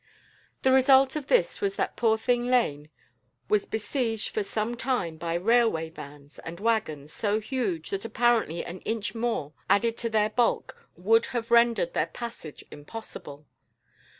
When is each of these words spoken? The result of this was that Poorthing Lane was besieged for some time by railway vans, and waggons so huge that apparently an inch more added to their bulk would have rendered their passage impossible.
The 0.63 0.71
result 0.71 1.15
of 1.15 1.27
this 1.27 1.61
was 1.61 1.75
that 1.75 1.95
Poorthing 1.95 2.47
Lane 2.49 2.89
was 3.49 3.67
besieged 3.67 4.29
for 4.29 4.41
some 4.41 4.73
time 4.75 5.15
by 5.17 5.35
railway 5.35 5.91
vans, 5.91 6.39
and 6.39 6.59
waggons 6.59 7.13
so 7.13 7.39
huge 7.39 7.91
that 7.91 8.03
apparently 8.03 8.65
an 8.65 8.79
inch 8.79 9.13
more 9.13 9.53
added 9.69 9.97
to 9.97 10.09
their 10.09 10.31
bulk 10.31 10.75
would 10.97 11.27
have 11.37 11.51
rendered 11.51 11.93
their 11.93 12.07
passage 12.07 12.65
impossible. 12.71 13.45